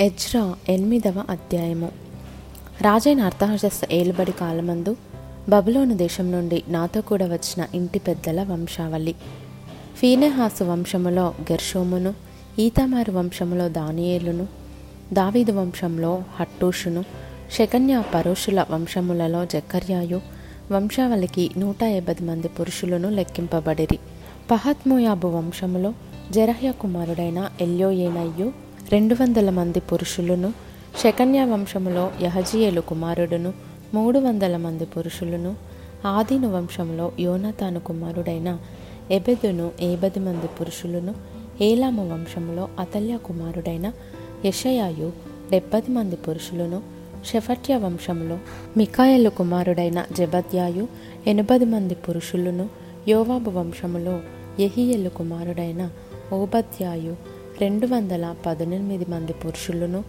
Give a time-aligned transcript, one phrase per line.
[0.00, 1.90] Ezra ఎనిమిదవ అధ్యాయము.
[2.82, 4.96] రాజైన అర్థహశస్త ఏలుబడి కాలమందు
[5.48, 9.14] బబులోను దేశం నుండి నాతో కూడా వచ్చిన ఇంటి పెద్దల వంశావళి.
[9.96, 12.14] ఫీనెహాసు వంశములో గెర్షోమును
[12.58, 14.48] ఈతమారు వంశములో దానియేలును
[15.12, 17.04] దావీదు వంశంలో హట్టూషును
[17.52, 20.20] శకన్య పరోషుల వంశములలో జక్కర్యాయు
[20.72, 23.98] వంశావళికి నూట యాభై మంది పురుషులను లెక్కింపబడిరి.
[24.50, 25.94] పహత్మోయాబు వంశములో
[26.30, 30.48] జరహ్య కుమారుడైన ఎల్యోయేనయ్యు రెండు వందల మంది పురుషులను
[31.02, 33.50] శకన్య వంశములో యహజీయేలు కుమారుడును
[33.94, 35.52] మూడు వందల మంది పురుషులను
[36.06, 38.50] ఆదిను వంశంలో యోనతాను కుమారుడైన
[39.10, 41.14] ఎబెదును ఏబది మంది పురుషులను
[41.60, 43.86] ఏలాము వంశములో అతల్య కుమారుడైన
[44.44, 45.08] యషయాయు
[45.50, 46.80] డెబ్బది మంది పురుషులను
[47.26, 48.38] షెఫట్య వంశంలో
[48.76, 50.84] మికాయలు కుమారుడైన జబద్యాయు
[51.26, 52.66] ఎనభది మంది పురుషులను
[53.08, 54.16] యోవాబు వంశములో
[54.60, 55.82] యహియలు కుమారుడైన
[56.32, 57.14] ఓబద్యాయు
[57.60, 60.04] రెండు వందల పద్దెనిమిది మంది పురుషులను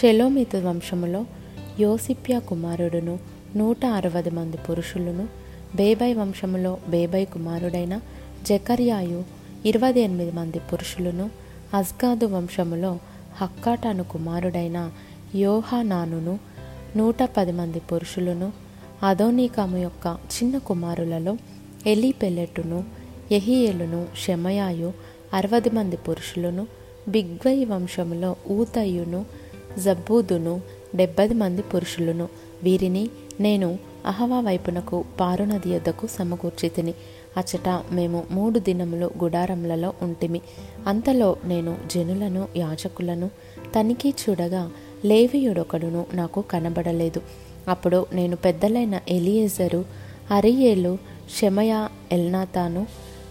[0.00, 1.26] షెలోమిత వంశములో
[1.80, 3.18] యోసిప్యా కుమారుడును
[3.56, 5.28] నూట అరవై మంది పురుషులను
[5.76, 8.00] బేబై వంశములో బేబై కుమారుడైన
[8.46, 9.24] జకర్యాయు
[9.64, 11.30] ఇరవై ఎనిమిది మంది పురుషులను
[11.74, 12.98] అస్గాదు వంశములో
[13.36, 14.90] హక్కాటాను కుమారుడైన
[15.34, 16.38] యోహానానును
[16.96, 18.52] నూట పది మంది పురుషులను
[19.02, 21.36] అదోనీకాము యొక్క చిన్న కుమారులలో
[21.86, 22.84] ఎలీ పెల్లెట్టును
[23.32, 24.92] యహియేలును షెమయాయు
[25.34, 26.66] అరవై మంది పురుషులను
[27.08, 29.24] బిగ్వై వంశములో ఊతయును
[29.84, 30.60] జబ్బూదును
[30.96, 32.28] డెబ్బది మంది పురుషులను.
[32.62, 36.94] వీరిని నేను అహవా వైపునకు పారునది యొద్దకు సమకూర్చితిని.
[37.36, 40.40] అచట మేము మూడు దినములు గుడారములలో ఉంటిమి.
[40.86, 43.30] అంతలో నేను జనులను యాజకులను
[43.74, 44.70] తనిఖీ చూడగా
[45.04, 47.20] లేవియుడొకడును నాకు కనబడలేదు.
[47.68, 49.84] అప్పుడు నేను పెద్దలైన ఎలియేజరు
[50.30, 50.98] అరియేలు
[51.40, 52.86] షెమయా ఎల్నాతాను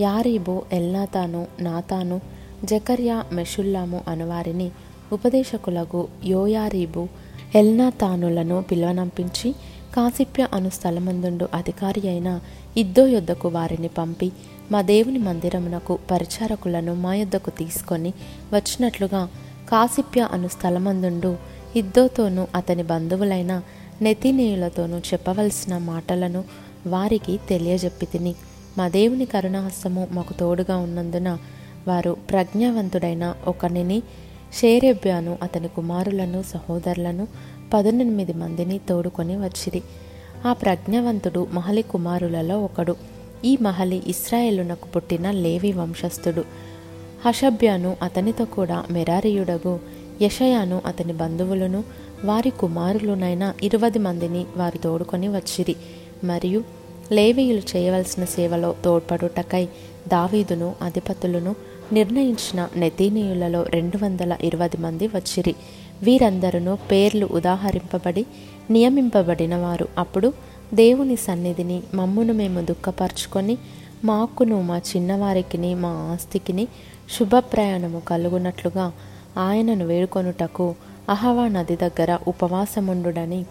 [0.00, 4.68] యారీబు ఎల్నాతాను నాతాను జకర్యా మెషుల్లాము అనువారిని
[5.12, 6.00] ఉపదేశకులకు
[6.32, 7.02] యోయారీబు
[7.60, 9.48] ఎల్నాతానులను పిలువనంపించి
[9.94, 12.28] కాసిప్య అను స్థలమందుండు అధికారి అయిన
[12.76, 14.28] ఇద్దో యొద్దకు వారిని పంపి
[14.72, 18.10] మా దేవుని మందిరమునకు పరిచారకులను మా యొద్దకు తీసుకొని
[18.52, 19.22] వచ్చినట్లుగా
[19.70, 21.32] కాసిప్య అను స్థలమందుండు
[21.76, 23.52] ఇద్దోతోనూ అతని బంధువులైన
[24.06, 26.40] నెతినేయులతోనూ చెప్పవలసిన మాటలను
[26.86, 28.32] వారికి తెలియజెప్పి తిని
[28.78, 31.30] మా దేవుని కరుణాహస్తము మాకు తోడుగా ఉన్నందున
[31.88, 34.02] వారు ప్రజ్ఞావంతుడైన ఒకనిని
[34.60, 37.28] షేరెబ్యాను అతని కుమారులను సహోదరులను
[37.74, 39.82] పదునెనిమిది మందిని తోడుకొని వచ్చిరి.
[40.46, 42.96] ఆ ప్రజ్ఞావంతుడు మహలి కుమారులలో ఒకడు.
[43.44, 46.44] ఈ మహలి ఇస్రాయేలునకు పుట్టిన లేవి వంశస్థుడు.
[47.26, 49.80] హషభ్యాను అతనితో కూడా మెరారియుడగు.
[50.22, 51.84] యషయాను అతని బంధువులను
[52.24, 55.76] వారి కుమారులునైన ఇరవై మందిని వారు తోడుకొని వచ్చిరి.
[56.24, 56.64] మరియు
[57.12, 59.64] లేవీయులు చేయవలసిన సేవలో తోడ్పడుటకై
[60.08, 61.56] దావీదును అధిపతులను
[61.92, 65.54] నిర్ణయించిన నెతీనీయులలో రెండు వందల ఇరవై మంది వచ్చిరి.
[66.02, 68.26] వీరందరూ పేర్లు ఉదాహరింపబడి
[68.70, 69.88] నియమింపబడిన వారు.
[69.98, 70.32] అప్పుడు
[70.74, 73.58] దేవుని సన్నిధిని మమ్మును మేము దుఃఖపరుచుకొని
[74.04, 76.68] మాకును మా చిన్నవారికిని మా ఆస్తికిని
[77.18, 78.92] శుభప్రయాణము కలుగునట్లుగా
[79.38, 80.74] ఆయనను వేడుకొనుటకు
[81.08, 83.44] అహవా నది దగ్గర ఉపవాసముండుడని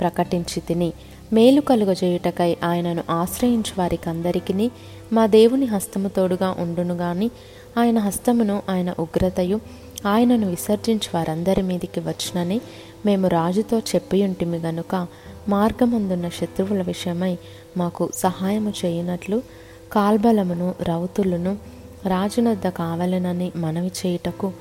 [0.00, 0.92] ప్రకటించి తిని
[1.32, 4.70] మేలు కలుగజేయుటకై ఆయనను ఆశ్రయించు వారికందరికీ
[5.12, 7.30] మా దేవుని హస్తము తోడుగా ఉండును గాని
[7.78, 9.60] ఆయన హస్తమును ఆయన ఉగ్రతయు
[10.06, 12.60] ఆయనను విసర్జించి వారందరి మీదికి వచ్చునని
[13.06, 15.06] మేము రాజుతో చెప్పియుంటిమి గనుక
[15.48, 17.38] మార్గమందున్న శత్రువుల విషయమై
[17.76, 19.42] మాకు సహాయము చేయనట్లు
[19.92, 21.56] కాల్బలమును రౌతులను
[22.06, 24.52] రాజునద్ద కావాలనని మనవి చేయుటకు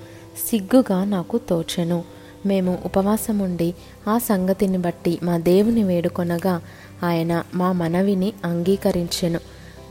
[0.51, 2.03] సిగ్గుగా నాకు తోచెను.
[2.45, 3.73] మేము ఉపవాసముండి
[4.07, 6.61] ఆ సంగతిని బట్టి మా దేవుని వేడుకొనగా
[7.03, 9.39] ఆయన మా మనవిని అంగీకరించెను.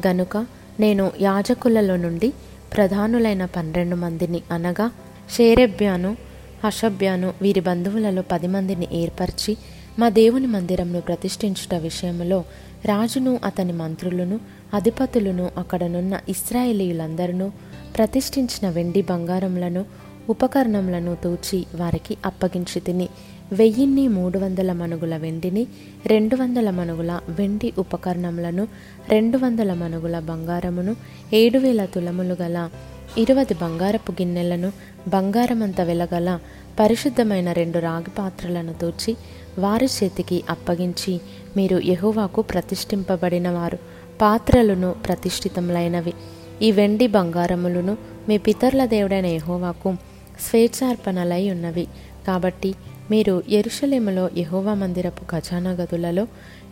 [0.07, 0.37] గనుక
[0.81, 2.33] నేను యాజకులలో నుండి
[2.77, 4.91] ప్రధానులైన పన్నెండు మందిని అనగా
[5.37, 6.17] షేరెబ్యాను
[6.65, 9.57] హషబ్యాను వీరి బంధువులలో పది మందిని ఏర్పరిచి
[9.99, 12.45] మా దేవుని మందిరంను ప్రతిష్ఠించుట విషయంలో
[12.85, 14.41] రాజును అతని మంత్రులను
[14.75, 17.51] అధిపతులను అక్కడనున్న ఇస్రాయేలీయులందరినూ
[17.99, 19.85] ప్రతిష్ఠించిన వెండి బంగారములను
[20.29, 23.09] ఉపకరణములను తూచి వారికి అప్పగించి తిని
[23.53, 25.67] వెయ్యిన్ని మూడు వందల మనుగుల వెండిని
[26.06, 28.69] రెండు వందల మనుగుల వెండి ఉపకరణములను
[29.09, 30.97] రెండు వందల మనుగుల బంగారమును
[31.32, 32.71] ఏడు వేల తులములు గల
[33.19, 34.73] ఇరవై బంగారపు గిన్నెలను
[35.09, 36.38] బంగారమంత వెలగల
[36.81, 39.17] పరిశుద్ధమైన రెండు రాగి పాత్రలను తూచి
[39.59, 41.21] వారి చేతికి అప్పగించి
[41.56, 43.79] మీరు యహోవాకు ప్రతిష్ఠింపబడిన వారు
[44.21, 46.12] పాత్రలను ప్రతిష్ఠితములైనవి.
[46.62, 47.99] ఈ వెండి బంగారములను
[48.29, 49.97] మీ పితరుల దేవుడైన యహోవాకు
[50.39, 51.87] స్వేచ్ఛార్పణలై ఉన్నవి
[52.27, 52.71] కాబట్టి
[53.11, 56.25] మీరు ఎరుషలేములో యహోవా మందిరపు ఖజానా గదులలో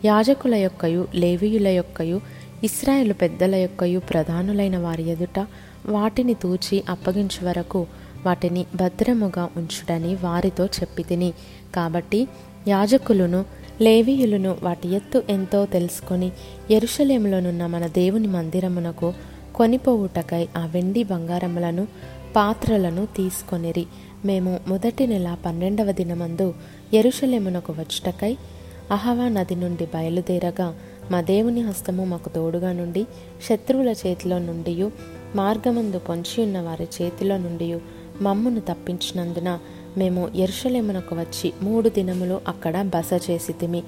[0.05, 2.17] యాజకుల యొక్కయు లేవీయుల యొక్కయు
[2.63, 5.39] ఇస్రాయేలు పెద్దల యొక్కయు ప్రధానులైన వారి ఎదుట
[5.87, 7.81] వాటిని తూచి అప్పగించు వరకు
[8.25, 11.29] వాటిని భద్రముగా ఉంచుడని వారితో చెప్పి తిని
[11.75, 12.19] కాబట్టి
[12.67, 13.41] యాజకులను
[13.81, 16.29] లేవీయులను వాటి ఎత్తు ఎంతో తెలుసుకొని
[16.71, 19.09] ఎరుషలేములోనున్న మన దేవుని మందిరమునకు
[19.55, 21.83] కొనిపోవుటకై ఆ వెండి బంగారములను
[22.35, 23.85] పాత్రలను తీసుకొనిరి.
[24.25, 26.53] మేము మొదటి నెల పన్నెండవ దినమందు
[26.93, 28.37] ఎరుషలేమునకు వచ్చుటకై
[28.91, 30.67] అహవా నది నుండి బయలుదేరగా
[31.11, 33.05] మా దేవుని హస్తము మాకు తోడుగా నుండి
[33.49, 34.89] శత్రువుల చేతిలో నుండి
[35.35, 37.79] మార్గమందు పొంచి ఉన్న వారి చేతిలో నుండి
[38.21, 39.59] మమ్మును తప్పించినందున
[39.97, 43.83] మేము ఎరుషలేమునకు వచ్చి మూడు దినములు అక్కడ బస చేసి తిమి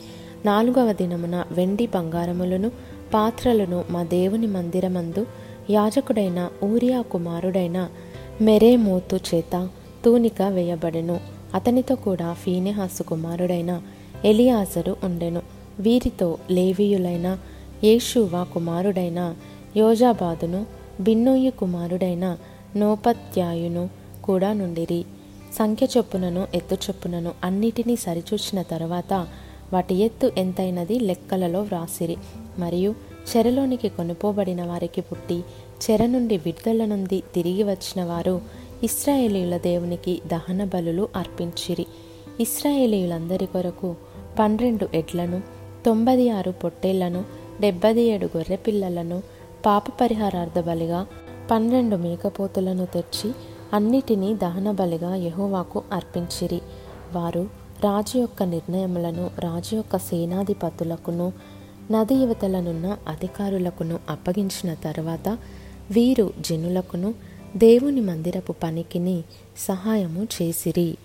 [0.45, 2.71] నాలుగవ దినమున వెండి బంగారములను
[3.13, 5.25] పాత్రలను మా దేవుని మందిరమందు
[5.69, 7.77] యాజకుడైన ఊరియా కుమారుడైన
[8.41, 9.69] మెరేమోతు చేత
[10.05, 11.19] తూనిక వేయబడెను.
[11.53, 13.81] అతనితో కూడా ఫీనెహాసు కుమారుడైన
[14.25, 15.41] ఎలియాజరు ఉండెను.
[15.79, 17.37] వీరితో లేవీయులైన
[17.83, 19.35] యేషువా కుమారుడైన
[19.77, 20.65] యోజాబాదును
[20.99, 22.37] బిన్నోయి కుమారుడైన
[22.75, 23.89] నోపత్యాయును
[24.23, 25.05] కూడా నుండిరి.
[25.53, 29.27] సంఖ్య చొప్పునను ఎత్తు చొప్పునను అన్నిటినీ సరిచూచిన తర్వాత
[29.73, 32.17] వాటి ఎత్తు ఎంతైనది లెక్కలలో వ్రాసిరి.
[32.59, 32.95] మరియు
[33.37, 35.43] చెరలోనికి కొనుపోబడిన వారికి పుట్టి
[35.81, 38.41] చెర నుండి విడుదల నుండి తిరిగి వచ్చిన వారు
[38.83, 41.85] ఇస్రాయేలీల దేవునికి దహన బలులు అర్పించిరి.
[42.39, 43.95] ఇస్రాయేలీలందరి కొరకు
[44.39, 45.41] పన్నెండు ఎడ్లను
[45.85, 47.25] తొంభై ఆరు పొట్టేళ్ళను
[47.61, 49.23] డెబ్బై ఏడు గొర్రెపిల్లలను
[49.65, 51.07] పాప పరిహారార్థ బలిగా
[51.51, 53.31] పన్నెండు మేకపోతులను తెచ్చి
[53.73, 56.61] అన్నిటినీ దహన బలిగా యహోవాకు అర్పించిరి.
[57.13, 57.49] వారు
[57.83, 61.33] రాజు యొక్క నిర్ణయములను రాజు యొక్క సేనాధిపతులకును
[61.91, 65.37] నది యువతలనున్న అధికారులకును అప్పగించిన తర్వాత
[65.91, 67.13] వీరు జనులకును
[67.57, 69.23] దేవుని మందిరపు పనికిని
[69.57, 70.97] సహాయము చేసిరి.